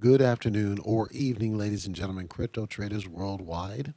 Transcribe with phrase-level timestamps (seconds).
[0.00, 3.92] Good afternoon or evening, ladies and gentlemen, crypto traders worldwide.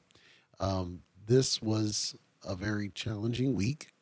[0.60, 3.94] Um, this was a very challenging week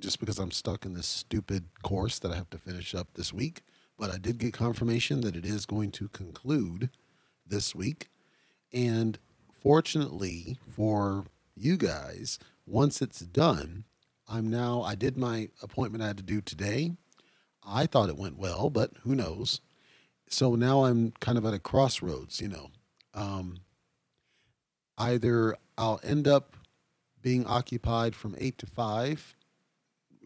[0.00, 3.32] just because I'm stuck in this stupid course that I have to finish up this
[3.32, 3.62] week.
[3.96, 6.90] But I did get confirmation that it is going to conclude
[7.46, 8.08] this week.
[8.72, 11.24] And fortunately for
[11.54, 13.84] you guys, once it's done,
[14.26, 16.96] I'm now, I did my appointment I had to do today.
[17.64, 19.60] I thought it went well, but who knows?
[20.34, 22.70] So now I'm kind of at a crossroads, you know.
[23.14, 23.58] Um,
[24.98, 26.56] either I'll end up
[27.22, 29.36] being occupied from eight to five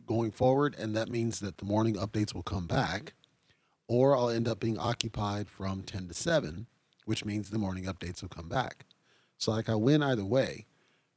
[0.07, 3.13] going forward, and that means that the morning updates will come back,
[3.87, 6.67] or I'll end up being occupied from 10 to 7,
[7.05, 8.87] which means the morning updates will come back.
[9.37, 10.65] So, like, I win either way,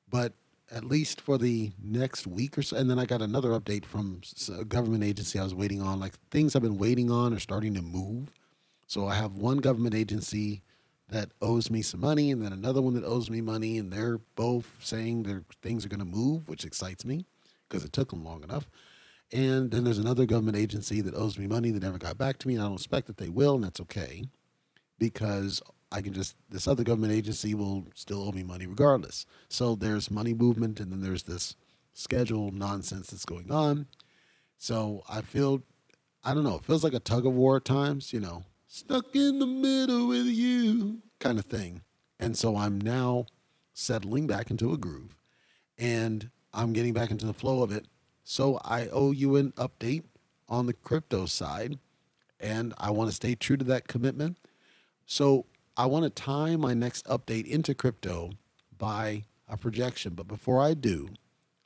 [0.09, 0.33] but
[0.69, 4.21] at least for the next week or so, and then I got another update from
[4.53, 6.01] a government agency I was waiting on.
[6.01, 8.33] Like, things I've been waiting on are starting to move.
[8.91, 10.63] So, I have one government agency
[11.07, 14.17] that owes me some money, and then another one that owes me money, and they're
[14.35, 17.25] both saying their things are going to move, which excites me
[17.69, 18.69] because it took them long enough.
[19.31, 22.49] And then there's another government agency that owes me money that never got back to
[22.49, 24.25] me, and I don't expect that they will, and that's okay
[24.99, 29.25] because I can just this other government agency will still owe me money regardless.
[29.47, 31.55] So there's money movement, and then there's this
[31.93, 33.87] schedule nonsense that's going on.
[34.57, 35.63] So I feel,
[36.25, 38.43] I don't know, it feels like a tug of war at times, you know,
[38.73, 41.81] stuck in the middle with you kind of thing.
[42.21, 43.25] And so I'm now
[43.73, 45.17] settling back into a groove
[45.77, 47.85] and I'm getting back into the flow of it.
[48.23, 50.03] So I owe you an update
[50.47, 51.79] on the crypto side
[52.39, 54.37] and I want to stay true to that commitment.
[55.05, 58.31] So I want to tie my next update into crypto
[58.77, 60.13] by a projection.
[60.13, 61.09] But before I do,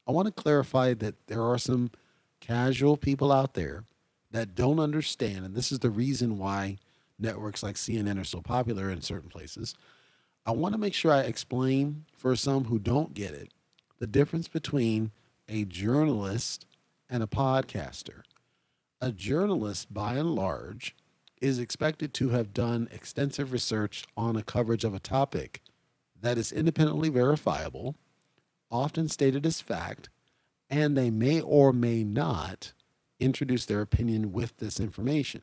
[0.07, 1.91] I want to clarify that there are some
[2.39, 3.83] casual people out there
[4.31, 6.77] that don't understand, and this is the reason why
[7.19, 9.75] networks like CNN are so popular in certain places.
[10.45, 13.51] I want to make sure I explain for some who don't get it
[13.99, 15.11] the difference between
[15.47, 16.65] a journalist
[17.09, 18.21] and a podcaster.
[19.01, 20.95] A journalist, by and large,
[21.41, 25.61] is expected to have done extensive research on a coverage of a topic
[26.19, 27.95] that is independently verifiable,
[28.71, 30.09] often stated as fact,
[30.69, 32.73] and they may or may not
[33.19, 35.41] introduce their opinion with this information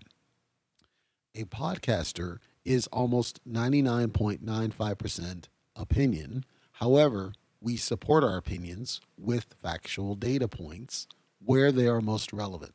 [1.34, 5.44] a podcaster is almost 99.95%
[5.76, 6.44] opinion.
[6.72, 11.06] However, we support our opinions with factual data points
[11.44, 12.74] where they are most relevant.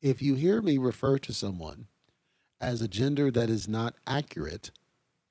[0.00, 1.86] If you hear me refer to someone
[2.60, 4.70] as a gender that is not accurate,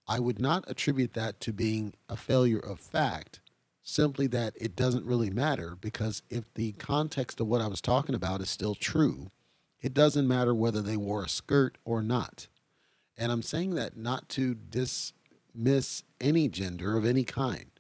[0.08, 3.42] I would not attribute that to being a failure of fact,
[3.84, 8.16] simply that it doesn't really matter because if the context of what I was talking
[8.16, 9.32] about is still true,
[9.82, 12.48] it doesn't matter whether they wore a skirt or not.
[13.18, 17.72] And I'm saying that not to dismiss any gender of any kind,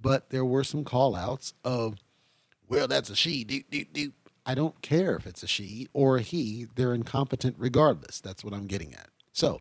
[0.00, 1.96] but there were some call outs of,
[2.68, 3.64] well, that's a she.
[4.46, 8.20] I don't care if it's a she or a he, they're incompetent regardless.
[8.20, 9.08] That's what I'm getting at.
[9.32, 9.60] So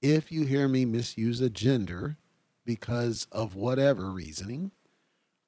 [0.00, 2.16] if you hear me misuse a gender
[2.64, 4.70] because of whatever reasoning,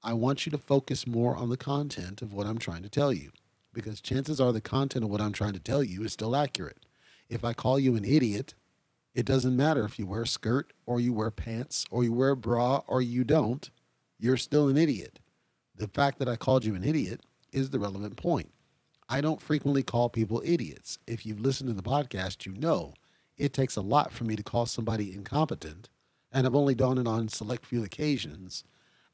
[0.02, 3.12] I want you to focus more on the content of what I'm trying to tell
[3.12, 3.30] you
[3.72, 6.84] because chances are the content of what I'm trying to tell you is still accurate.
[7.28, 8.54] If I call you an idiot,
[9.14, 12.30] it doesn't matter if you wear a skirt or you wear pants or you wear
[12.30, 13.70] a bra or you don't,
[14.18, 15.18] you're still an idiot.
[15.74, 17.20] The fact that I called you an idiot
[17.52, 18.52] is the relevant point.
[19.08, 20.98] I don't frequently call people idiots.
[21.06, 22.94] If you've listened to the podcast, you know
[23.36, 25.88] it takes a lot for me to call somebody incompetent,
[26.30, 28.64] and I've only done it on select few occasions.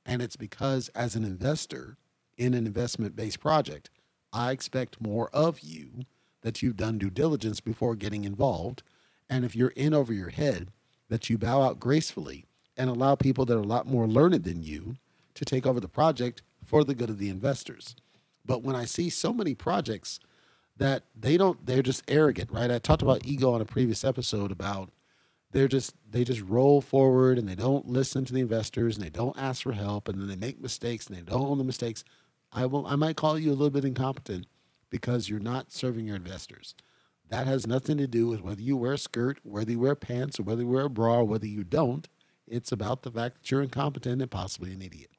[0.04, 1.96] And it's because, as an investor
[2.36, 3.90] in an investment based project,
[4.32, 6.04] I expect more of you
[6.42, 8.82] that you've done due diligence before getting involved.
[9.28, 10.70] And if you're in over your head,
[11.08, 12.44] that you bow out gracefully
[12.76, 14.96] and allow people that are a lot more learned than you
[15.34, 17.96] to take over the project for the good of the investors.
[18.44, 20.20] But when I see so many projects
[20.76, 22.70] that they don't, they're just arrogant, right?
[22.70, 24.90] I talked about ego on a previous episode about
[25.52, 29.10] they're just they just roll forward and they don't listen to the investors and they
[29.10, 32.04] don't ask for help and then they make mistakes and they don't own the mistakes.
[32.52, 34.46] I will I might call you a little bit incompetent
[34.90, 36.74] because you're not serving your investors.
[37.28, 40.40] That has nothing to do with whether you wear a skirt, whether you wear pants,
[40.40, 42.08] or whether you wear a bra, or whether you don't.
[42.46, 45.10] It's about the fact that you're incompetent and possibly an idiot.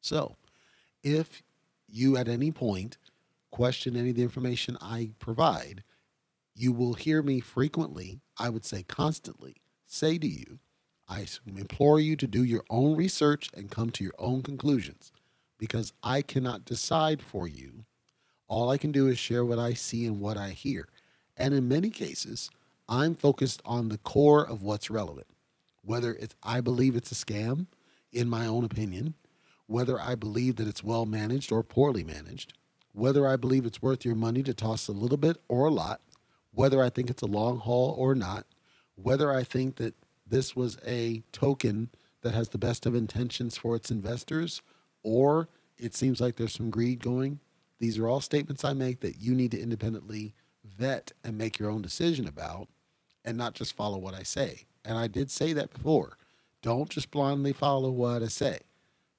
[0.00, 0.36] So,
[1.04, 1.42] if
[1.86, 2.98] you at any point
[3.52, 5.84] question any of the information I provide,
[6.56, 9.56] you will hear me frequently, I would say constantly,
[9.86, 10.58] say to you,
[11.08, 15.12] I implore you to do your own research and come to your own conclusions
[15.58, 17.84] because I cannot decide for you.
[18.46, 20.88] All I can do is share what I see and what I hear.
[21.36, 22.50] And in many cases,
[22.88, 25.26] I'm focused on the core of what's relevant.
[25.82, 27.66] Whether it's I believe it's a scam,
[28.12, 29.14] in my own opinion,
[29.66, 32.54] whether I believe that it's well managed or poorly managed,
[32.92, 36.00] whether I believe it's worth your money to toss a little bit or a lot,
[36.52, 38.46] whether I think it's a long haul or not,
[38.94, 39.94] whether I think that
[40.26, 41.90] this was a token
[42.22, 44.62] that has the best of intentions for its investors,
[45.02, 47.40] or it seems like there's some greed going.
[47.78, 50.34] These are all statements I make that you need to independently
[50.64, 52.68] vet and make your own decision about
[53.24, 54.64] and not just follow what I say.
[54.84, 56.16] And I did say that before.
[56.62, 58.60] Don't just blindly follow what I say.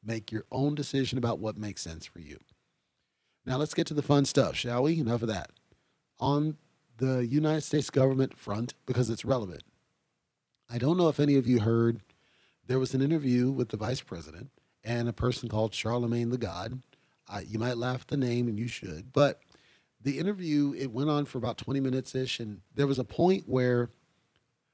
[0.04, 2.40] Make your own decision about what makes sense for you.
[3.46, 5.00] Now let's get to the fun stuff, shall we?
[5.00, 5.52] Enough of that.
[6.20, 6.58] On
[6.98, 9.64] the United States government front, because it's relevant,
[10.70, 12.02] I don't know if any of you heard
[12.68, 14.50] there was an interview with the vice president
[14.84, 16.82] and a person called Charlemagne the God.
[17.46, 19.42] You might laugh at the name, and you should, but
[20.02, 23.44] the interview it went on for about 20 minutes ish, and there was a point
[23.48, 23.90] where,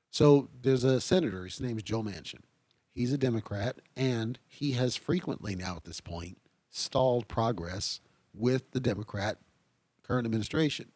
[0.10, 1.44] so there's a senator.
[1.44, 2.42] His name is Joe Manchin.
[2.92, 6.38] He's a Democrat, and he has frequently now at this point
[6.70, 8.00] stalled progress
[8.34, 9.40] with the Democrat
[10.04, 10.92] current administration.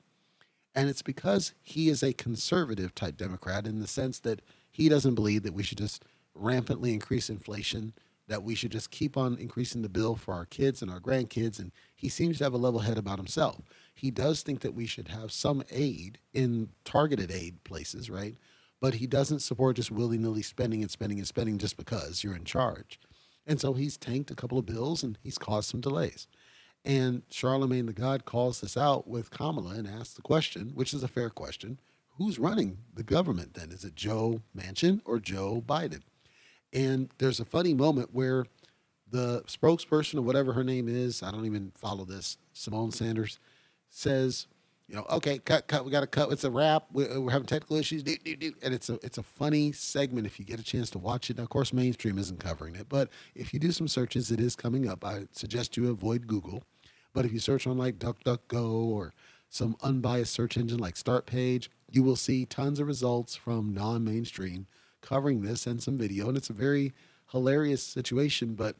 [0.75, 4.41] And it's because he is a conservative type Democrat in the sense that
[4.71, 6.05] he doesn't believe that we should just
[6.35, 7.93] rampantly increase inflation,
[8.29, 11.59] that we should just keep on increasing the bill for our kids and our grandkids.
[11.59, 13.61] And he seems to have a level head about himself.
[13.93, 18.35] He does think that we should have some aid in targeted aid places, right?
[18.79, 22.35] But he doesn't support just willy nilly spending and spending and spending just because you're
[22.35, 22.99] in charge.
[23.45, 26.27] And so he's tanked a couple of bills and he's caused some delays.
[26.85, 31.03] And Charlemagne the God calls this out with Kamala and asks the question, which is
[31.03, 31.79] a fair question
[32.19, 33.71] who's running the government then?
[33.71, 36.01] Is it Joe Manchin or Joe Biden?
[36.73, 38.45] And there's a funny moment where
[39.09, 43.39] the spokesperson or whatever her name is, I don't even follow this, Symone Sanders,
[43.89, 44.47] says,
[44.87, 46.31] you know, okay, cut, cut, we got to cut.
[46.31, 46.85] It's a wrap.
[46.91, 48.01] We're, uh, we're having technical issues.
[48.01, 48.53] Do, do, do.
[48.63, 51.37] And it's a it's a funny segment if you get a chance to watch it.
[51.37, 54.55] Now, of course, mainstream isn't covering it, but if you do some searches, it is
[54.55, 55.05] coming up.
[55.05, 56.63] I suggest you avoid Google.
[57.13, 59.13] But if you search on like DuckDuckGo or
[59.49, 64.65] some unbiased search engine like StartPage, you will see tons of results from non mainstream
[65.01, 66.27] covering this and some video.
[66.27, 66.93] And it's a very
[67.31, 68.55] hilarious situation.
[68.55, 68.75] But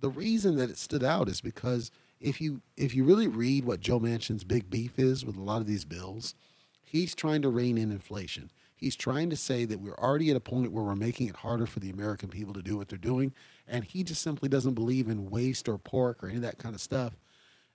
[0.00, 1.90] the reason that it stood out is because
[2.20, 5.60] if you if you really read what Joe Manchin's big beef is with a lot
[5.60, 6.34] of these bills,
[6.82, 8.50] he's trying to rein in inflation.
[8.76, 11.64] He's trying to say that we're already at a point where we're making it harder
[11.64, 13.32] for the American people to do what they're doing.
[13.66, 16.74] And he just simply doesn't believe in waste or pork or any of that kind
[16.74, 17.16] of stuff.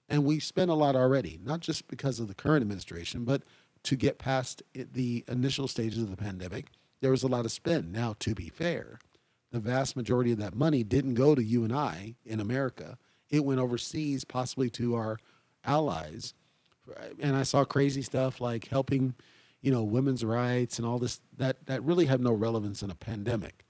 [0.08, 3.44] And we've spent a lot already, not just because of the current administration, but
[3.84, 6.68] to get past the initial stages of the pandemic,
[7.02, 7.92] there was a lot of spend.
[7.92, 9.00] Now, to be fair,
[9.52, 12.98] the vast majority of that money didn't go to you and I in America.
[13.30, 15.20] It went overseas, possibly to our
[15.64, 16.34] allies.
[17.20, 19.14] And I saw crazy stuff like helping,
[19.62, 22.96] you know, women's rights and all this that that really have no relevance in a
[22.96, 23.66] pandemic.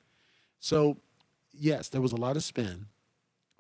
[0.59, 0.97] So,
[1.53, 2.85] yes, there was a lot of spend,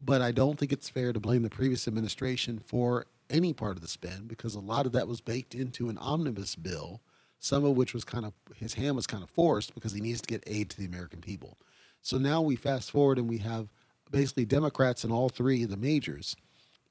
[0.01, 3.81] but I don't think it's fair to blame the previous administration for any part of
[3.81, 7.01] the spend because a lot of that was baked into an omnibus bill,
[7.39, 10.21] some of which was kind of his hand was kind of forced because he needs
[10.21, 11.57] to get aid to the American people.
[12.01, 13.69] So now we fast forward and we have
[14.11, 16.35] basically Democrats in all three of the majors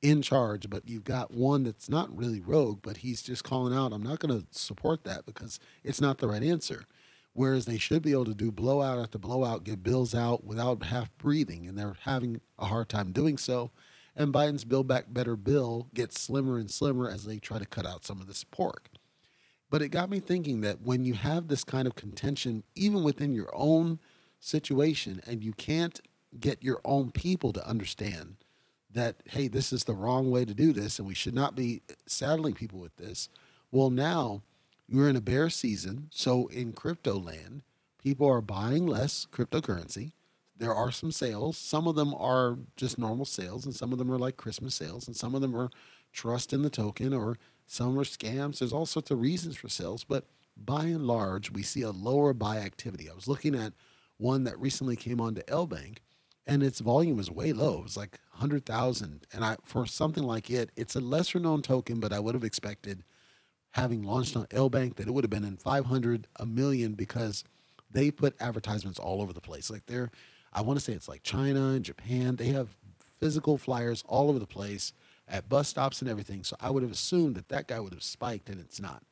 [0.01, 3.93] in charge, but you've got one that's not really rogue, but he's just calling out,
[3.93, 6.85] I'm not going to support that because it's not the right answer.
[7.33, 11.11] Whereas they should be able to do blowout after blowout, get bills out without half
[11.19, 13.71] breathing, and they're having a hard time doing so.
[14.17, 17.87] And Biden's Build Back Better bill gets slimmer and slimmer as they try to cut
[17.87, 18.89] out some of this pork.
[19.71, 23.35] But it got me thinking that when you have this kind of contention, even within
[23.35, 23.99] your own
[24.41, 26.01] situation, and you can't
[26.39, 28.37] get your own people to understand
[28.91, 31.83] that, hey, this is the wrong way to do this, and we should not be
[32.07, 33.29] saddling people with this.
[33.71, 34.43] Well, now
[34.87, 36.09] you're in a bear season.
[36.11, 37.63] So in crypto land,
[38.03, 40.13] people are buying less cryptocurrency
[40.59, 41.57] there are some sales.
[41.57, 45.07] Some of them are just normal sales, and some of them are like Christmas sales,
[45.07, 45.71] and some of them are
[46.13, 48.59] trust in the token, or some are scams.
[48.59, 50.25] There's all sorts of reasons for sales, but
[50.57, 53.09] by and large, we see a lower buy activity.
[53.09, 53.75] I was looking at
[54.17, 55.99] one that recently came onto LBank,
[56.47, 57.81] and its volume is way low.
[57.81, 59.27] It was like 100,000.
[59.33, 62.43] And I, for something like it, it's a lesser known token, but I would have
[62.43, 63.05] expected
[63.73, 67.45] having launched on LBank that it would have been in 500, a million, because
[67.91, 69.71] they put advertisements all over the place.
[69.71, 70.11] Like they're
[70.53, 72.37] I want to say it's like China and Japan.
[72.37, 72.75] They have
[73.21, 74.95] physical flyers all over the place
[75.29, 76.45] at bus stops and everything.
[76.45, 79.03] So I would have assumed that that guy would have spiked, and it's not.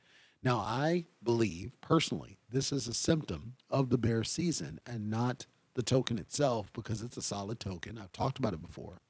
[0.42, 5.82] Now, I believe personally this is a symptom of the bear season and not the
[5.82, 7.98] token itself because it's a solid token.
[7.98, 9.00] I've talked about it before.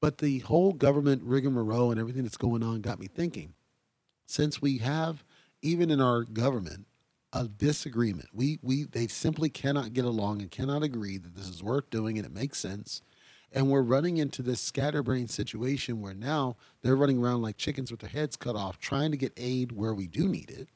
[0.00, 3.54] But the whole government rigmarole and everything that's going on got me thinking.
[4.26, 5.24] Since we have,
[5.62, 6.86] even in our government,
[7.32, 8.28] a disagreement.
[8.32, 12.18] We we they simply cannot get along and cannot agree that this is worth doing
[12.18, 13.02] and it makes sense.
[13.52, 18.00] And we're running into this scatterbrain situation where now they're running around like chickens with
[18.00, 20.68] their heads cut off, trying to get aid where we do need it.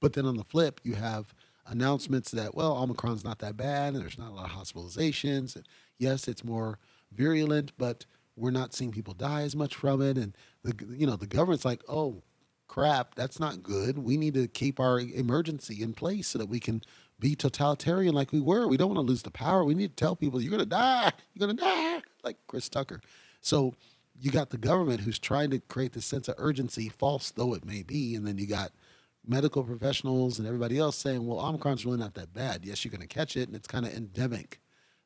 [0.00, 1.34] But then on the flip, you have
[1.66, 5.56] announcements that, well, Omicron's not that bad and there's not a lot of hospitalizations.
[5.56, 5.66] And
[5.98, 6.78] yes, it's more
[7.12, 10.16] virulent, but we're not seeing people die as much from it.
[10.16, 12.22] And the you know, the government's like, oh
[12.66, 13.98] crap, that's not good.
[13.98, 16.82] We need to keep our emergency in place so that we can
[17.20, 18.66] be totalitarian like we were.
[18.66, 19.62] We don't want to lose the power.
[19.64, 21.12] We need to tell people you're gonna die.
[21.34, 23.00] You're gonna die, like Chris Tucker.
[23.40, 23.74] So
[24.20, 27.64] you got the government who's trying to create this sense of urgency, false though it
[27.64, 28.72] may be, and then you got
[29.26, 32.64] medical professionals and everybody else saying, well, Omicron's really not that bad.
[32.64, 34.60] Yes, you're going to catch it, and it's kind of endemic.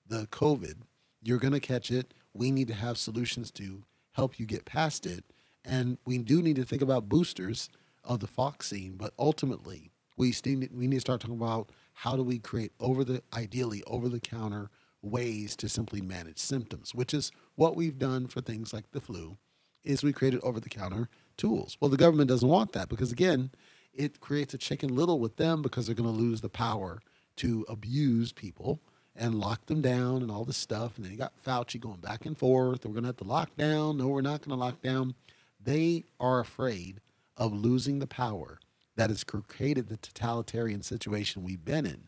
[0.09, 0.77] The COVID,
[1.23, 2.15] you're going to catch it.
[2.33, 3.83] We need to have solutions to
[4.13, 5.25] help you get past it.
[5.65, 7.69] And we do need to think about boosters
[8.05, 12.39] of the vaccine, but ultimately, we, we need to start talking about how do we
[12.39, 14.71] create over the, ideally, over the counter
[15.03, 19.37] ways to simply manage symptoms, which is what we've done for things like the flu,
[19.85, 21.77] is we created over the counter tools.
[21.81, 23.51] Well, the government doesn't want that because, again,
[23.95, 27.01] it creates a chicken little with them because they're going to lose the power
[27.37, 28.81] to abuse people
[29.15, 30.97] and lock them down and all this stuff.
[30.97, 32.85] And then you got Fauci going back and forth.
[32.85, 33.99] We're going to have to lock down.
[33.99, 35.15] No, we're not going to lock down.
[35.63, 37.01] They are afraid
[37.37, 38.59] of losing the power
[38.97, 42.05] that has created the totalitarian situation we've been in.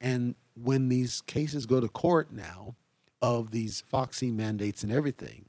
[0.00, 2.76] And when these cases go to court now
[3.22, 5.46] of these vaccine mandates and everything,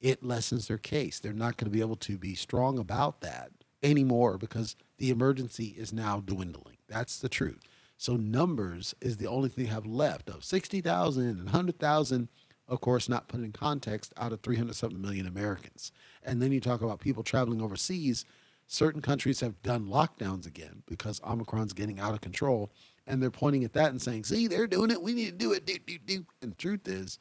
[0.00, 1.20] it lessens their case.
[1.20, 3.50] They're not going to be able to be strong about that
[3.82, 6.76] anymore because the emergency is now dwindling.
[6.88, 7.60] That's the truth.
[7.96, 12.28] So numbers is the only thing they have left of 60,000 and 100,000,
[12.66, 15.92] of course, not put in context out of 307 million Americans.
[16.22, 18.24] And then you talk about people traveling overseas.
[18.66, 22.70] Certain countries have done lockdowns again because Omicron's getting out of control.
[23.10, 25.02] And they're pointing at that and saying, see, they're doing it.
[25.02, 25.66] We need to do it.
[25.66, 26.26] Do, do, do.
[26.42, 27.18] And truth is,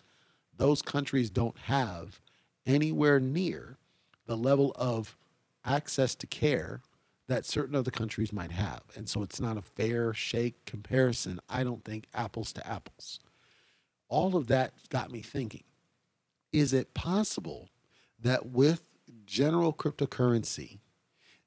[0.55, 2.21] those countries don't have
[2.65, 3.77] anywhere near
[4.27, 5.17] the level of
[5.65, 6.81] access to care
[7.27, 8.81] that certain other countries might have.
[8.95, 13.19] And so it's not a fair shake comparison, I don't think, apples to apples.
[14.09, 15.63] All of that got me thinking
[16.51, 17.69] is it possible
[18.21, 18.83] that with
[19.25, 20.79] general cryptocurrency,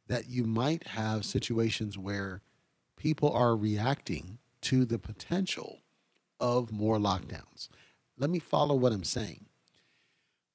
[0.06, 2.42] that you might have situations where
[3.02, 5.80] people are reacting to the potential
[6.38, 7.68] of more lockdowns?
[8.16, 9.46] Let me follow what I'm saying.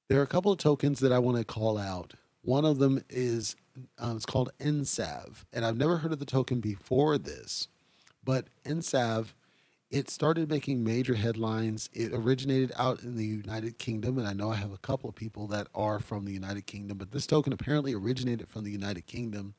[0.07, 3.03] There are a couple of tokens that I want to call out one of them
[3.09, 3.57] is
[4.01, 7.67] uh, it's called NSAV, and I've never heard of the token before this,
[8.23, 9.33] but NSAV
[9.89, 11.89] it started making major headlines.
[11.93, 15.15] It originated out in the United Kingdom, and I know I have a couple of
[15.15, 19.05] people that are from the United Kingdom, but this token apparently originated from the United
[19.05, 19.55] Kingdom.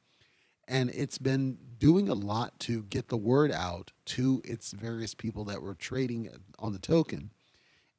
[0.69, 5.45] And it's been doing a lot to get the word out to its various people
[5.45, 7.31] that were trading on the token.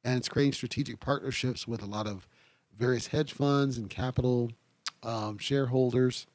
[0.04, 2.28] And it's creating strategic partnerships with a lot of
[2.78, 4.52] various hedge funds and capital
[5.02, 6.26] um, shareholders.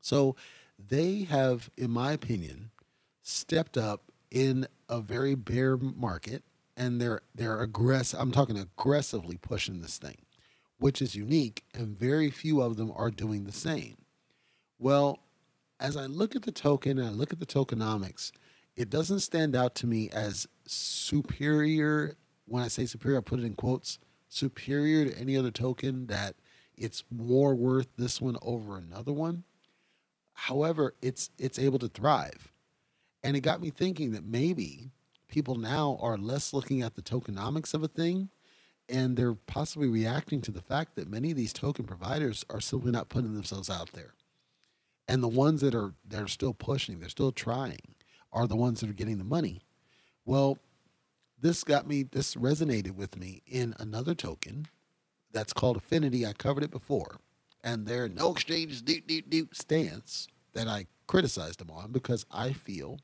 [0.00, 0.36] So
[0.78, 2.70] they have, in my opinion,
[3.22, 6.42] stepped up in a very bear market,
[6.76, 8.20] and they're they're aggressive.
[8.20, 10.18] I'm talking aggressively pushing this thing,
[10.78, 13.96] which is unique, and very few of them are doing the same.
[14.78, 15.20] Well,
[15.80, 18.32] as I look at the token and I look at the tokenomics,
[18.76, 22.14] it doesn't stand out to me as superior.
[22.46, 26.36] When I say superior, I put it in quotes superior to any other token that
[26.76, 29.44] it's more worth this one over another one.
[30.34, 32.52] However, it's it's able to thrive.
[33.22, 34.90] And it got me thinking that maybe
[35.28, 38.28] people now are less looking at the tokenomics of a thing
[38.88, 42.92] and they're possibly reacting to the fact that many of these token providers are simply
[42.92, 44.14] not putting themselves out there.
[45.08, 47.94] And the ones that are they're still pushing, they're still trying,
[48.32, 49.62] are the ones that are getting the money.
[50.24, 50.58] Well,
[51.40, 54.66] this got me this resonated with me in another token
[55.32, 56.26] that's called Affinity.
[56.26, 57.18] I covered it before.
[57.62, 62.52] And their no exchanges deep, deep, deep stance that I criticized them on because I
[62.52, 62.98] feel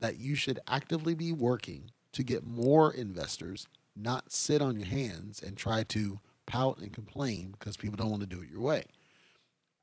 [0.00, 5.42] that you should actively be working to get more investors, not sit on your hands
[5.42, 8.84] and try to pout and complain because people don't want to do it your way.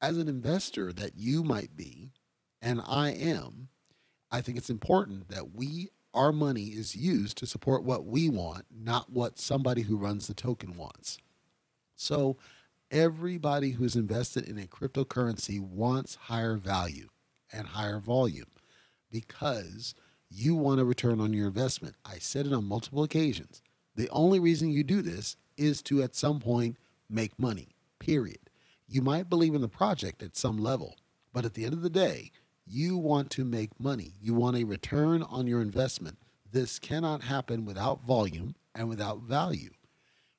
[0.04, 2.12] As an investor that you might be,
[2.62, 3.70] and I am,
[4.30, 8.66] I think it's important that we our money is used to support what we want,
[8.70, 11.20] not what somebody who runs the token wants.
[11.96, 12.36] So
[12.92, 17.08] everybody who's invested in a cryptocurrency wants higher value
[17.54, 18.52] and higher volume
[19.10, 19.96] because
[20.30, 21.96] you want a return on your investment.
[22.06, 23.62] I said it on multiple occasions.
[23.96, 26.76] The only reason you do this is to at some point
[27.10, 27.70] make money,
[28.00, 28.43] period.
[28.94, 30.98] You might believe in the project at some level,
[31.34, 32.30] but at the end of the day,
[32.66, 34.14] You want to make money.
[34.22, 36.18] You want a return on your investment.
[36.52, 39.72] This cannot happen without volume and without value.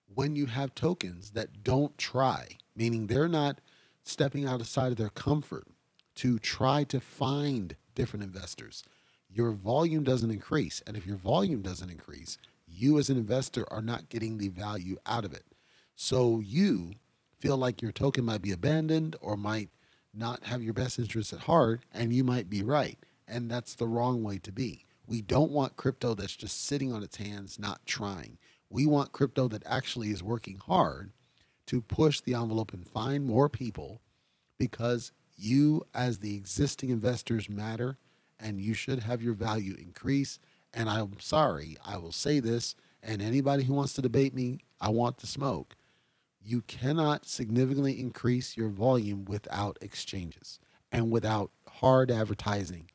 [0.06, 3.60] When you have tokens that don't try, meaning they're not
[4.02, 5.66] stepping outside of their comfort
[6.16, 8.84] to try to find different investors,
[9.28, 10.82] your volume doesn't increase.
[10.86, 14.96] And if your volume doesn't increase, you as an investor are not getting the value
[15.04, 15.44] out of it.
[15.94, 16.94] So you
[17.44, 19.68] feel like your token might be abandoned or might
[20.14, 22.98] not have your best interests at heart, and you might be right.
[23.28, 24.86] And that's the wrong way to be.
[25.06, 28.38] We don't want crypto that's just sitting on its hands, not trying.
[28.70, 31.12] We want crypto that actually is working hard
[31.66, 34.00] to push the envelope and find more people
[34.58, 37.98] because you, as the existing investors, matter
[38.40, 40.38] and you should have your value increase.
[40.72, 44.88] And I'm sorry, I will say this, and anybody who wants to debate me, I
[44.88, 45.76] want the smoke.
[46.44, 50.58] You cannot significantly increase your volume without exchanges
[50.92, 52.90] and without hard advertising.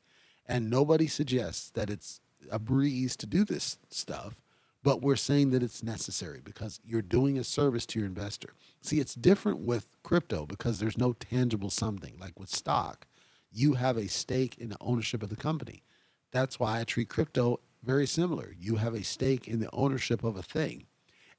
[0.48, 4.42] And nobody suggests that it's a breeze to do this stuff,
[4.84, 8.54] but we're saying that it's necessary because you're doing a service to your investor.
[8.82, 13.08] See, it's different with crypto because there's no tangible something like with stock
[13.52, 15.84] you have a stake in the ownership of the company.
[16.32, 18.54] That's why I treat crypto very similar.
[18.58, 20.86] You have a stake in the ownership of a thing,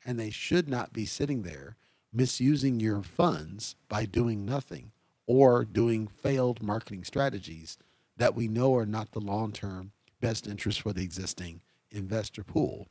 [0.05, 1.77] and they should not be sitting there
[2.13, 4.93] misusing your funds by doing nothing
[5.27, 7.79] or doing failed marketing strategies
[8.17, 12.89] that we know are not the long term best interest for the existing investor pool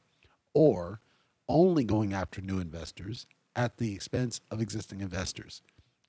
[0.53, 0.99] or
[1.47, 5.61] only going after new investors at the expense of existing investors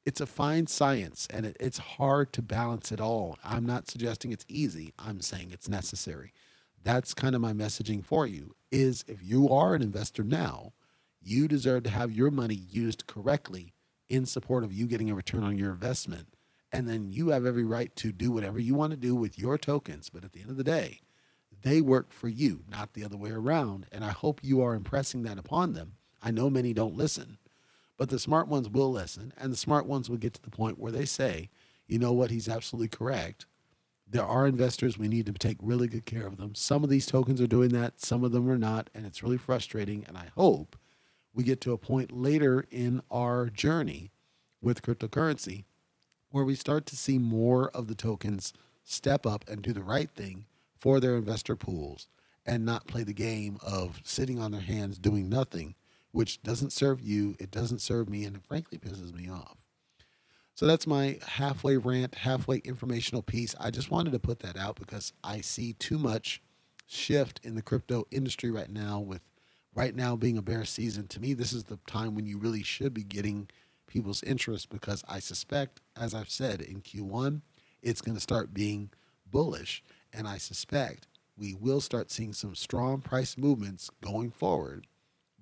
[0.05, 3.39] it's a fine science and it, it's hard to balance it all.
[3.45, 4.93] I'm not suggesting it's easy.
[4.99, 6.33] I'm saying it's necessary.
[6.83, 10.73] That's kind of my messaging for you is if you are an investor now,
[11.21, 13.75] you deserve to have your money used correctly
[14.09, 16.29] in support of you getting a return on your investment.
[16.73, 19.59] And then you have every right to do whatever you want to do with your
[19.59, 20.09] tokens.
[20.09, 21.01] But at the end of the day,
[21.63, 23.87] they work for you, not the other way around.
[23.91, 25.95] And I hope you are impressing that upon them.
[26.23, 27.39] I know many don't listen.
[27.97, 30.79] But the smart ones will listen, and the smart ones will get to the point
[30.79, 31.51] where they say,
[31.87, 33.45] you know what, he's absolutely correct.
[34.09, 36.55] There are investors, we need to take really good care of them.
[36.55, 39.37] Some of these tokens are doing that, some of them are not, and it's really
[39.37, 40.07] frustrating.
[40.09, 40.79] And I hope
[41.35, 44.11] we get to a point later in our journey
[44.61, 45.65] with cryptocurrency
[46.31, 48.53] where we start to see more of the tokens
[48.85, 50.47] step up and do the right thing
[50.79, 52.09] for their investor pools
[52.47, 55.75] and not play the game of sitting on their hands doing nothing
[56.13, 59.57] which doesn't serve you, it doesn't serve me, and it frankly pisses me off.
[60.55, 63.55] So that's my halfway rant, halfway informational piece.
[63.59, 66.43] I just wanted to put that out because I see too much
[66.87, 69.23] shift in the crypto industry right now with
[69.75, 71.07] right now being a bear season.
[71.09, 73.49] To me, this is the time when you really should be getting
[73.87, 77.43] people's interest because I suspect, as I've said in Q1,
[77.83, 78.91] it's going to start being
[79.31, 79.83] bullish.
[80.13, 81.07] And I suspect
[81.37, 84.87] we will start seeing some strong price movements going forward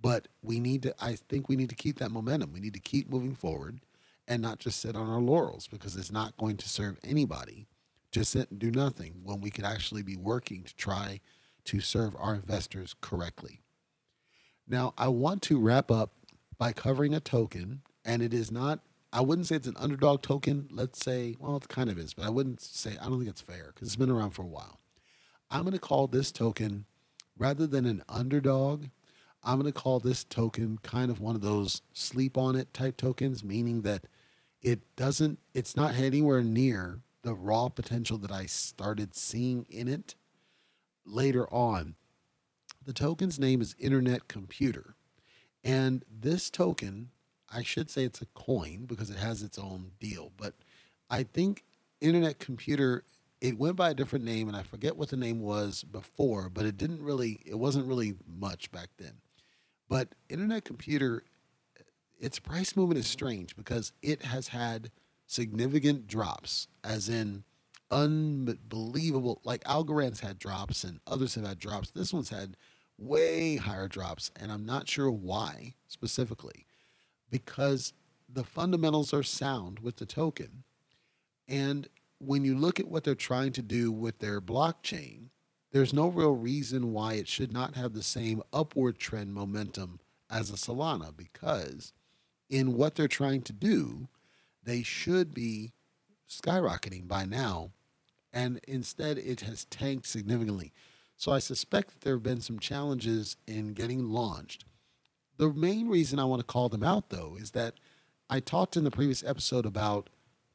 [0.00, 2.52] but we need to, I think we need to keep that momentum.
[2.52, 3.80] We need to keep moving forward
[4.26, 7.66] and not just sit on our laurels because it's not going to serve anybody
[8.12, 11.20] to sit and do nothing when we could actually be working to try
[11.64, 13.60] to serve our investors correctly.
[14.68, 16.12] Now, I want to wrap up
[16.58, 18.80] by covering a token, and it is not,
[19.12, 20.68] I wouldn't say it's an underdog token.
[20.70, 23.40] Let's say, well, it kind of is, but I wouldn't say, I don't think it's
[23.40, 24.78] fair because it's been around for a while.
[25.50, 26.84] I'm going to call this token,
[27.38, 28.86] rather than an underdog,
[29.42, 32.98] I'm going to call this token kind of one of those sleep on it type
[32.98, 34.04] tokens, meaning that
[34.60, 40.16] it doesn't, it's not anywhere near the raw potential that I started seeing in it
[41.06, 41.94] later on.
[42.88, 44.94] The token's name is Internet Computer.
[45.62, 47.10] And this token,
[47.52, 50.54] I should say it's a coin because it has its own deal, but
[51.10, 51.64] I think
[52.00, 53.04] Internet Computer
[53.42, 56.64] it went by a different name and I forget what the name was before, but
[56.64, 59.18] it didn't really it wasn't really much back then.
[59.90, 61.24] But Internet Computer,
[62.18, 64.92] its price movement is strange because it has had
[65.26, 67.44] significant drops, as in
[67.90, 69.42] unbelievable.
[69.44, 71.90] Like Algorand's had drops and others have had drops.
[71.90, 72.56] This one's had
[72.98, 76.66] way higher drops, and I'm not sure why specifically,
[77.30, 77.92] because
[78.28, 80.64] the fundamentals are sound with the token.
[81.46, 85.30] And when you look at what they're trying to do with their blockchain,
[85.72, 90.50] there's no real reason why it should not have the same upward trend momentum as
[90.50, 91.92] a Solana because
[92.50, 94.08] in what they're trying to do,
[94.62, 95.72] they should be
[96.28, 97.70] skyrocketing by now.
[98.32, 100.72] And instead, it has tanked significantly.
[101.18, 104.64] So I suspect that there have been some challenges in getting launched.
[105.36, 107.74] The main reason I want to call them out, though, is that
[108.30, 110.08] I talked in the previous episode about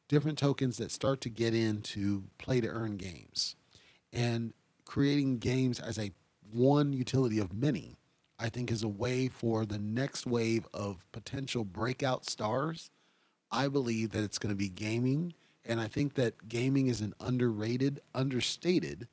[0.08, 3.56] different tokens that start to get into play to earn games
[4.12, 4.54] and
[4.86, 6.12] creating games as a
[6.52, 7.96] one utility of many
[8.38, 12.92] i think is a way for the next wave of potential breakout stars
[13.52, 15.34] i believe that it's going to be gaming
[15.66, 19.08] and i think that gaming is an underrated understated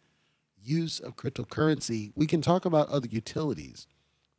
[0.62, 3.87] use of cryptocurrency we can talk about other utilities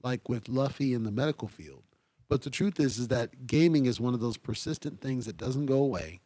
[0.03, 1.84] like with luffy in the medical field
[2.31, 5.65] but the truth is, is that gaming is one of those persistent things that doesn't
[5.65, 6.21] go away.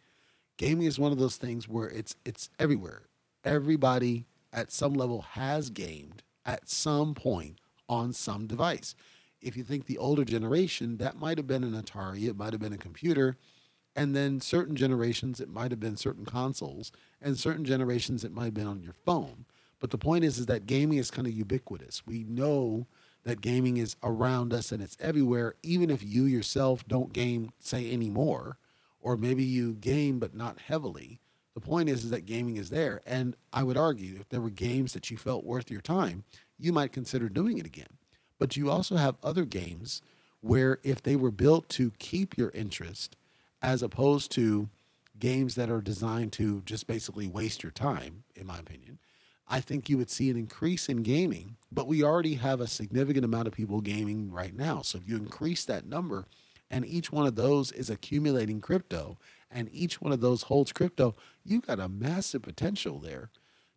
[0.56, 3.08] Gaming is one of those things where it's it's everywhere.
[3.44, 8.94] Everybody at some level has gamed at some point on some device.
[9.42, 12.62] If you think the older generation, that might have been an Atari, it might have
[12.62, 13.36] been a computer,
[13.96, 18.46] and then certain generations it might have been certain consoles, and certain generations it might
[18.46, 19.46] have been on your phone.
[19.86, 22.02] But the point is, is that gaming is kind of ubiquitous.
[22.08, 22.88] We know
[23.24, 27.94] that gaming is around us and it's everywhere, even if you yourself don't game, say,
[27.94, 28.58] anymore,
[29.00, 31.20] or maybe you game but not heavily.
[31.54, 33.04] The point is, is that gaming is there.
[33.06, 36.24] And I would argue if there were games that you felt worth your time,
[36.58, 38.00] you might consider doing it again.
[38.40, 40.02] But you also have other games
[40.42, 43.18] where if they were built to keep your interest,
[43.62, 44.68] as opposed to
[45.20, 48.98] games that are designed to just basically waste your time, in my opinion,
[49.48, 53.26] I think you would see an increase in gaming, but we already have a significant
[53.26, 54.82] amount of people gaming right now.
[54.82, 56.26] So if you increase that number,
[56.72, 59.18] and each one of those is accumulating crypto,
[59.52, 63.30] and each one of those holds crypto, you got a massive potential there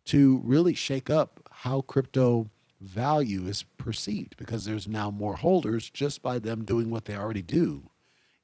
[0.05, 2.49] to really shake up how crypto
[2.81, 7.41] value is perceived because there's now more holders just by them doing what they already
[7.41, 7.83] do.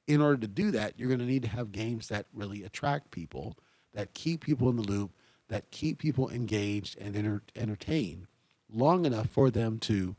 [0.06, 3.10] In order to do that, you're going to need to have games that really attract
[3.10, 3.56] people,
[3.94, 5.10] that keep people in the loop,
[5.48, 8.26] that keep people engaged and enter- entertained
[8.72, 10.16] long enough for them to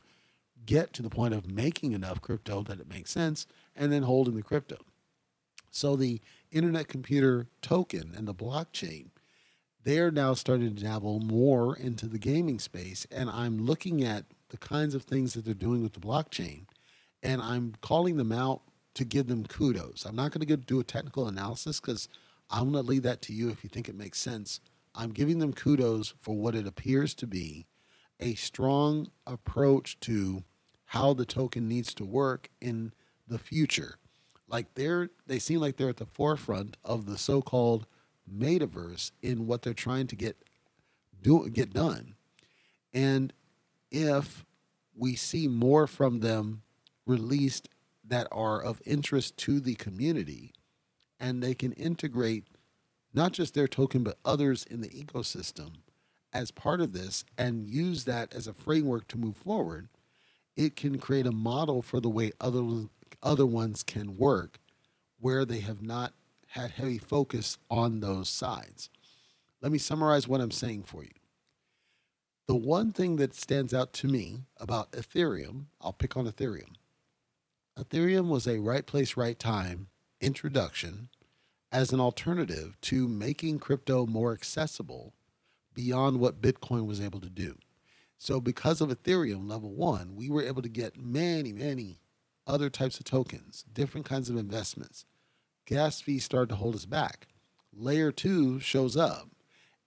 [0.66, 4.36] get to the point of making enough crypto that it makes sense and then holding
[4.36, 4.78] the crypto.
[5.72, 9.10] So the internet computer token and the blockchain,
[9.84, 13.06] they're now starting to dabble more into the gaming space.
[13.12, 16.66] And I'm looking at the kinds of things that they're doing with the blockchain
[17.24, 18.62] and I'm calling them out
[18.96, 20.06] to give them kudos.
[20.06, 22.10] I'm not going to do a technical analysis because
[22.50, 24.60] I'm going to leave that to you if you think it makes sense
[24.98, 27.68] I'm giving them kudos for what it appears to be
[28.20, 30.44] a strong approach to
[30.86, 32.92] how the token needs to work in
[33.28, 34.00] the future.
[34.48, 37.86] Like they're they seem like they're at the forefront of the so-called
[38.30, 40.38] metaverse in what they're trying to get
[41.22, 42.16] do get done.
[42.94, 43.34] And
[43.92, 44.46] if
[44.96, 46.64] we see more from them
[47.06, 47.70] released
[48.04, 50.54] that are of interest to the community
[51.20, 52.46] and they can integrate
[53.18, 55.72] not just their token, but others in the ecosystem
[56.32, 59.90] as part of this and use that as a framework to move forward,
[60.56, 62.64] it can create a model for the way other,
[63.24, 64.60] other ones can work
[65.20, 66.14] where they have not
[66.50, 68.90] had heavy focus on those sides.
[69.62, 71.10] Let me summarize what I'm saying for you.
[72.48, 76.76] The one thing that stands out to me about Ethereum, I'll pick on Ethereum.
[77.78, 79.88] Ethereum was a right place, right time
[80.22, 81.10] introduction
[81.72, 85.14] as an alternative to making crypto more accessible
[85.74, 87.56] beyond what Bitcoin was able to do.
[88.18, 92.00] So, because of Ethereum level one, we were able to get many, many
[92.48, 95.06] other types of tokens, different kinds of investments.
[95.66, 97.28] Gas fees started to hold us back.
[97.72, 99.30] Layer two shows up,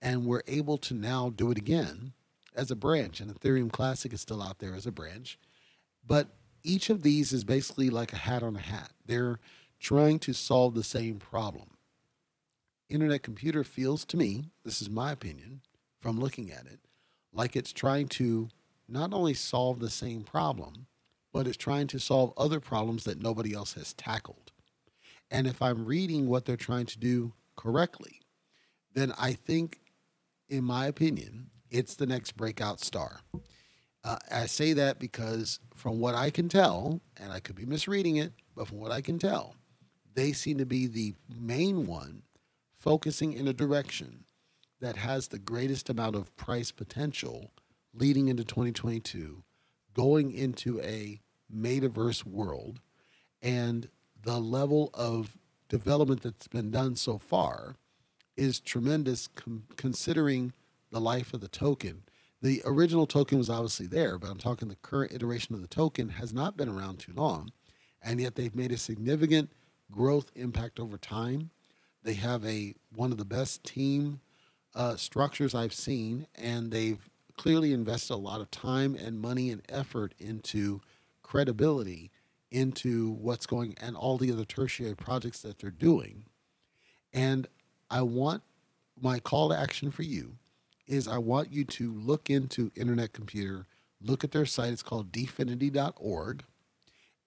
[0.01, 2.13] and we're able to now do it again
[2.55, 3.21] as a branch.
[3.21, 5.39] And Ethereum Classic is still out there as a branch.
[6.07, 6.29] But
[6.63, 8.93] each of these is basically like a hat on a hat.
[9.07, 9.41] They're
[9.81, 11.71] trying to solve the same problem.
[12.89, 15.63] Internet computer feels to me, this is my opinion
[16.01, 16.81] from looking at it,
[17.33, 18.49] like it's trying to
[18.89, 20.87] not only solve the same problem,
[21.33, 24.51] but it's trying to solve other problems that nobody else has tackled.
[25.31, 28.21] And if I'm reading what they're trying to do correctly,
[28.95, 29.81] then I think,
[30.49, 33.21] in my opinion, it's the next breakout star.
[34.03, 38.17] Uh, I say that because, from what I can tell, and I could be misreading
[38.17, 39.55] it, but from what I can tell,
[40.15, 42.23] they seem to be the main one
[42.75, 44.25] focusing in a direction
[44.81, 47.53] that has the greatest amount of price potential
[47.93, 49.43] leading into 2022,
[49.95, 51.21] going into a
[51.55, 52.81] metaverse world,
[53.43, 53.89] and
[54.23, 55.37] the level of
[55.69, 57.77] development that's been done so far
[58.37, 60.53] is tremendous com- considering
[60.91, 62.03] the life of the token.
[62.43, 66.11] The original token was obviously there, but I'm talking the current iteration of the token
[66.11, 67.53] has not been around too long,
[68.03, 69.51] and yet they've made a significant
[69.91, 71.51] growth impact over time.
[72.03, 74.21] They have a one of the best team
[74.75, 79.63] uh, structures I've seen, and they've clearly invested a lot of time and money and
[79.69, 80.81] effort into
[81.23, 82.11] credibility
[82.51, 86.25] into what's going and all the other tertiary projects that they're doing.
[87.13, 87.47] And
[87.91, 88.43] I want
[89.01, 90.37] my call to action for you
[90.87, 93.67] is I want you to look into Internet Computer,
[94.03, 94.73] look at their site.
[94.73, 96.43] It's called dfinity.org,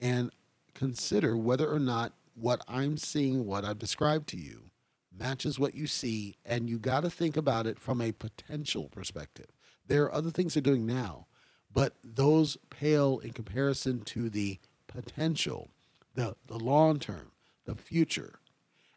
[0.02, 0.32] and
[0.74, 4.72] consider whether or not what I'm seeing, what I've described to you,
[5.18, 6.38] matches what you see.
[6.46, 9.48] And you got to think about it from a potential perspective.
[9.88, 11.28] There are other things they're doing now,
[11.72, 15.70] but those pale in comparison to the potential,
[16.16, 17.32] the, the long term,
[17.66, 18.40] the future,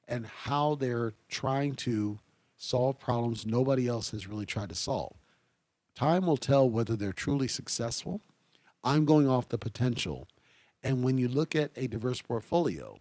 [0.09, 2.19] and how they're trying to
[2.57, 5.17] solve problems nobody else has really tried to solve.
[5.95, 8.21] Time will tell whether they're truly successful.
[8.85, 10.29] I'm going off the potential.
[10.83, 12.99] And when you look at a diverse portfolio,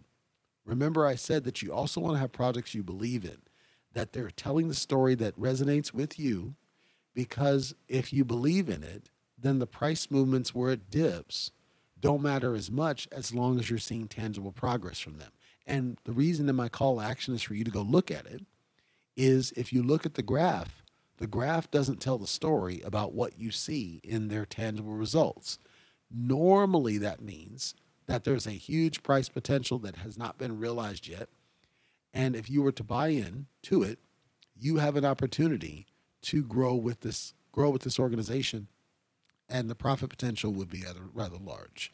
[0.65, 3.37] remember I said that you also want to have projects you believe in,
[3.93, 6.55] that they're telling the story that resonates with you,
[7.13, 11.51] because if you believe in it, then the price movements where it dips
[11.99, 15.31] don't matter as much as long as you're seeing tangible progress from them.
[15.65, 18.45] And the reason that my call action is for you to go look at it
[19.15, 20.83] is if you look at the graph,
[21.17, 25.57] the graph doesn't tell the story about what you see in their tangible results.
[26.11, 27.73] Normally, that means
[28.07, 31.29] that there's a huge price potential that has not been realized yet.
[32.13, 33.99] And if you were to buy in to it,
[34.55, 35.87] you have an opportunity
[36.23, 38.67] to grow with this grow with this organization
[39.47, 41.93] and the profit potential would be rather, rather large.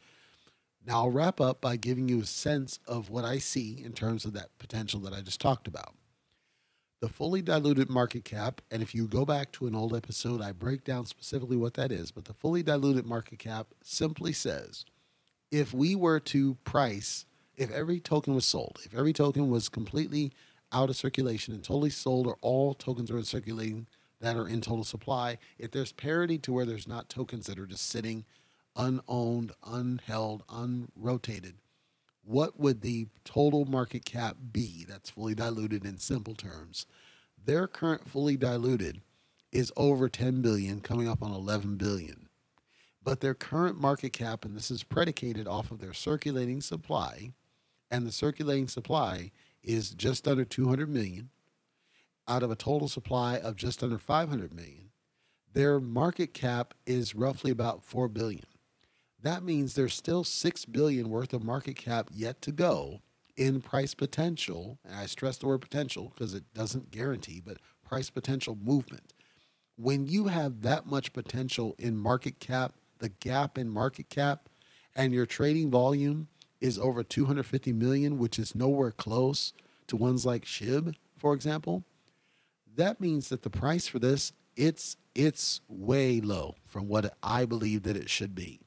[0.85, 4.25] Now, I'll wrap up by giving you a sense of what I see in terms
[4.25, 5.93] of that potential that I just talked about.
[7.01, 10.51] The fully diluted market cap, and if you go back to an old episode, I
[10.51, 14.85] break down specifically what that is, but the fully diluted market cap simply says
[15.51, 17.25] if we were to price,
[17.57, 20.31] if every token was sold, if every token was completely
[20.71, 23.87] out of circulation and totally sold, or all tokens are in circulating
[24.21, 27.65] that are in total supply, if there's parity to where there's not tokens that are
[27.65, 28.23] just sitting
[28.77, 31.55] unowned, unheld, unrotated,
[32.23, 36.85] what would the total market cap be that's fully diluted in simple terms?
[37.43, 39.01] Their current fully diluted
[39.51, 42.29] is over 10 billion, coming up on 11 billion.
[43.03, 47.31] But their current market cap, and this is predicated off of their circulating supply,
[47.89, 49.31] and the circulating supply
[49.63, 51.29] is just under 200 million
[52.27, 54.91] out of a total supply of just under 500 million.
[55.53, 58.45] Their market cap is roughly about 4 billion
[59.23, 63.01] that means there's still 6 billion worth of market cap yet to go
[63.37, 68.09] in price potential and i stress the word potential because it doesn't guarantee but price
[68.09, 69.13] potential movement
[69.77, 74.49] when you have that much potential in market cap the gap in market cap
[74.95, 76.27] and your trading volume
[76.59, 79.53] is over 250 million which is nowhere close
[79.87, 81.83] to ones like shib for example
[82.73, 87.83] that means that the price for this it's it's way low from what i believe
[87.83, 88.61] that it should be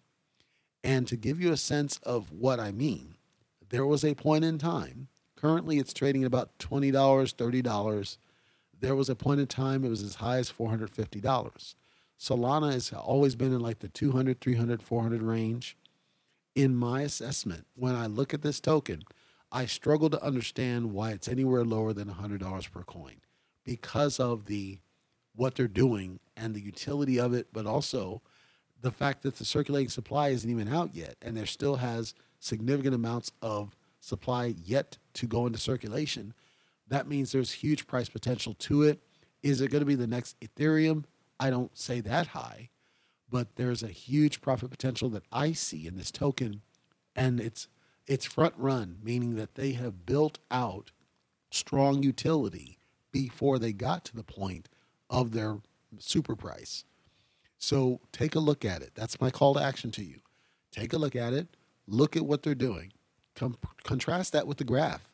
[0.85, 3.15] and to give you a sense of what I mean,
[3.71, 8.17] there was a point in time, currently it's trading at about $20, $30.
[8.79, 11.75] There was a point in time it was as high as $450.
[12.25, 15.77] Solana has always been in like the 200, 300, 400 range.
[16.55, 19.03] In my assessment, when I look at this token,
[19.53, 23.17] I struggle to understand why it's anywhere lower than $100 per coin
[23.63, 24.79] because of the
[25.37, 28.23] what they're doing and the utility of it, but also
[28.81, 32.95] the fact that the circulating supply isn't even out yet, and there still has significant
[32.95, 36.33] amounts of supply yet to go into circulation,
[36.89, 39.01] that means there's huge price potential to it.
[39.43, 41.05] Is it going to be the next Ethereum?
[41.39, 42.71] I don't say that high,
[43.29, 46.63] but there's a huge profit potential that I see in this token,
[47.17, 47.69] and it's
[48.07, 50.91] it's front run, meaning that they have built out
[51.51, 52.79] strong utility
[53.13, 54.69] before they got to the point
[55.09, 55.59] of their
[55.99, 56.85] super price.
[57.59, 58.93] So take a look at it.
[58.95, 60.21] That's my call to action to you.
[60.71, 61.57] Take a look at it.
[61.87, 62.93] Look at what they're doing.
[63.35, 65.13] Com- contrast that with the graph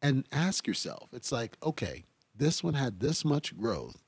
[0.00, 2.04] and ask yourself it's like, okay,
[2.34, 4.02] this one had this much growth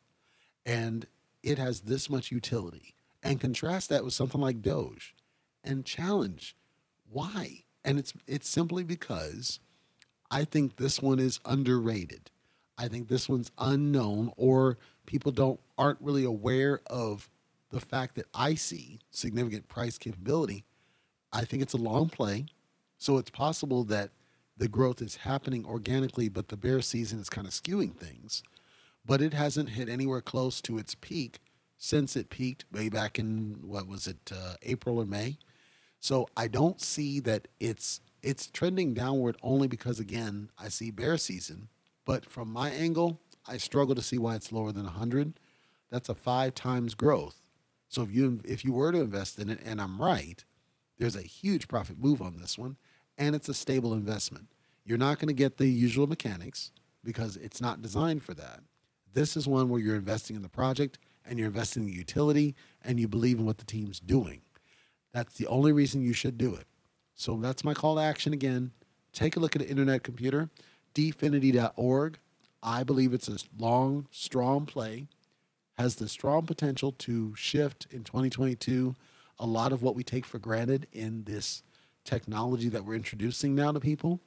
[0.64, 1.06] and
[1.42, 2.94] it has this much utility.
[3.22, 5.14] And contrast that with something like Doge
[5.62, 6.56] and challenge
[7.10, 7.64] why.
[7.84, 9.60] And it's it's simply because
[10.30, 12.30] I think this one is underrated.
[12.78, 17.28] I think this one's unknown or people don't aren't really aware of
[17.70, 20.64] the fact that I see significant price capability,
[21.32, 22.46] I think it's a long play.
[22.98, 24.10] So it's possible that
[24.56, 28.42] the growth is happening organically, but the bear season is kind of skewing things.
[29.04, 31.40] But it hasn't hit anywhere close to its peak
[31.78, 35.38] since it peaked way back in what was it, uh, April or May.
[36.00, 41.16] So I don't see that it's it's trending downward only because again I see bear
[41.16, 41.68] season.
[42.04, 45.38] But from my angle, I struggle to see why it's lower than 100.
[45.90, 47.40] That's a five times growth
[47.90, 50.42] so if you if you were to invest in it, and I'm right,
[50.98, 52.76] there's a huge profit move on this one,
[53.18, 54.46] and it's a stable investment.
[54.84, 56.70] You're not going to get the usual mechanics.
[57.02, 58.60] because it's not designed for that.
[59.12, 62.54] This is one where you're investing in the project and you're investing in the utility
[62.82, 64.42] and you believe in what the team's doing.
[65.12, 66.66] That's the only reason you should do it.
[67.14, 68.70] So that's my call to action again.
[69.12, 70.48] Take a look at the Internet Computer,
[70.94, 72.18] dfinity.org.
[72.62, 75.08] I believe it's a long, strong play,
[75.78, 78.94] has the strong potential to shift in 2022
[79.40, 81.62] a lot of what we take for granted in this
[82.04, 84.20] technology that we're introducing now to people.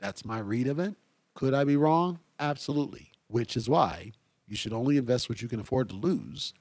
[0.00, 0.94] That's my read of it.
[1.34, 2.18] Could I be wrong?
[2.38, 3.12] Absolutely.
[3.30, 4.10] Which is why
[4.48, 6.52] you should only invest what you can afford to lose,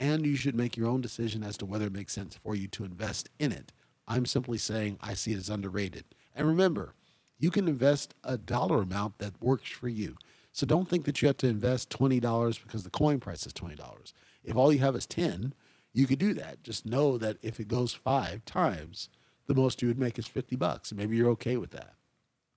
[0.00, 2.66] and you should make your own decision as to whether it makes sense for you
[2.68, 3.72] to invest in it.
[4.08, 6.04] I'm simply saying I see it as underrated.
[6.34, 6.94] And remember,
[7.38, 10.16] you can invest a dollar amount that works for you.
[10.50, 14.12] So don't think that you have to invest $20 because the coin price is $20.
[14.42, 15.54] If all you have is 10,
[15.92, 16.64] you could do that.
[16.64, 19.08] Just know that if it goes 5 times,
[19.46, 20.92] the most you would make is 50 bucks.
[20.92, 21.94] Maybe you're okay with that.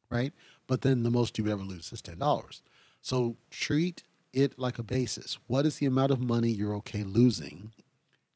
[0.09, 0.33] Right?
[0.65, 2.61] But then the most you would ever lose is $10.
[3.01, 5.37] So treat it like a basis.
[5.47, 7.71] What is the amount of money you're okay losing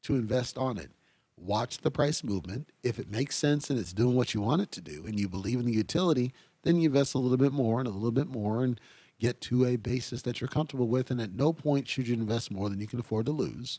[0.02, 0.90] to invest on it?
[1.36, 2.70] Watch the price movement.
[2.82, 5.28] If it makes sense and it's doing what you want it to do and you
[5.28, 8.28] believe in the utility, then you invest a little bit more and a little bit
[8.28, 8.80] more and
[9.18, 11.10] get to a basis that you're comfortable with.
[11.10, 13.78] And at no point should you invest more than you can afford to lose.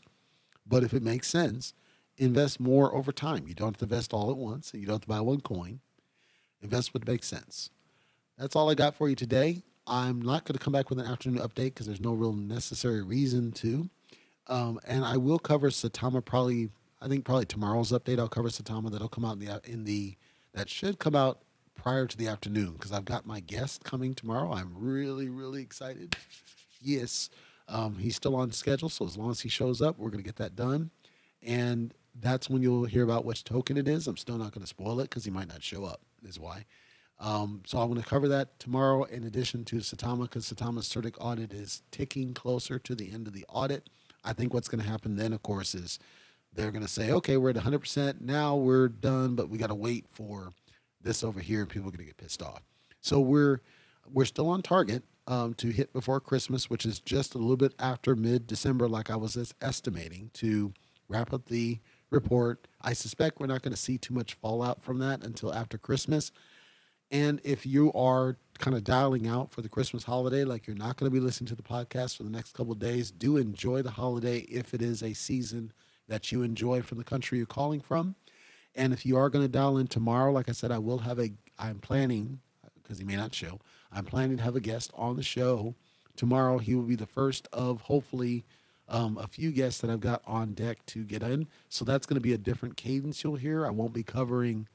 [0.66, 1.74] But if it makes sense,
[2.16, 3.46] invest more over time.
[3.46, 5.40] You don't have to invest all at once and you don't have to buy one
[5.40, 5.80] coin.
[6.62, 7.70] Invest what makes sense.
[8.36, 9.62] That's all I got for you today.
[9.88, 13.02] I'm not going to come back with an afternoon update because there's no real necessary
[13.02, 13.88] reason to.
[14.46, 16.70] Um, and I will cover Saitama probably.
[17.00, 18.18] I think probably tomorrow's update.
[18.18, 20.16] I'll cover Saitama That'll come out in the in the
[20.52, 21.40] that should come out
[21.74, 24.52] prior to the afternoon because I've got my guest coming tomorrow.
[24.52, 26.16] I'm really really excited.
[26.80, 27.30] Yes,
[27.68, 30.36] um, he's still on schedule, so as long as he shows up, we're gonna get
[30.36, 30.90] that done.
[31.42, 34.06] And that's when you'll hear about which token it is.
[34.06, 36.00] I'm still not going to spoil it because he might not show up.
[36.24, 36.64] Is why.
[37.20, 41.16] Um, so I'm going to cover that tomorrow in addition to Saitama because Saitama's CertiK
[41.20, 43.88] audit is ticking closer to the end of the audit.
[44.24, 45.98] I think what's going to happen then, of course, is
[46.52, 48.20] they're going to say, okay, we're at 100%.
[48.20, 50.52] Now we're done, but we got to wait for
[51.02, 52.62] this over here and people are going to get pissed off.
[53.00, 53.60] So we're
[54.10, 57.74] we're still on target um, to hit before Christmas, which is just a little bit
[57.78, 60.72] after mid December, like I was estimating, to
[61.08, 61.78] wrap up the
[62.10, 62.66] report.
[62.80, 66.32] I suspect we're not going to see too much fallout from that until after Christmas.
[67.10, 70.96] And if you are kind of dialing out for the Christmas holiday, like you're not
[70.96, 73.92] going to be listening to the podcast for the next couple days, do enjoy the
[73.92, 75.72] holiday if it is a season
[76.08, 78.14] that you enjoy from the country you're calling from.
[78.74, 81.18] And if you are going to dial in tomorrow, like I said, I will have
[81.18, 82.40] a, I'm planning,
[82.82, 85.74] because he may not show, I'm planning to have a guest on the show
[86.16, 86.58] tomorrow.
[86.58, 88.44] He will be the first of hopefully
[88.88, 91.48] um, a few guests that I've got on deck to get in.
[91.68, 93.66] So that's going to be a different cadence you'll hear.
[93.66, 94.68] I won't be covering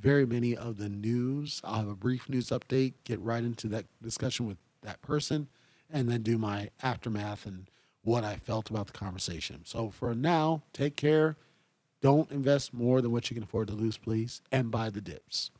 [0.00, 1.60] very many of the news.
[1.62, 5.48] I'll have a brief news update, get right into that discussion with that person,
[5.90, 7.68] and then do my aftermath and
[8.02, 9.60] what I felt about the conversation.
[9.64, 11.36] So for now, take care.
[12.00, 15.50] Don't invest more than what you can afford to lose, please, and buy the dips.